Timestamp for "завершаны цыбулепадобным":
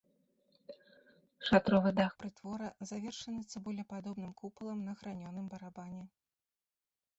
2.93-4.33